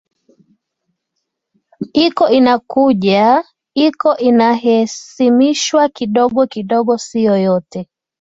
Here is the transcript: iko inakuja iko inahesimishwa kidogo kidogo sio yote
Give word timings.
iko 2.05 2.25
inakuja 2.37 3.23
iko 3.87 4.09
inahesimishwa 4.29 5.89
kidogo 5.97 6.39
kidogo 6.53 6.91
sio 7.05 7.35
yote 7.47 7.79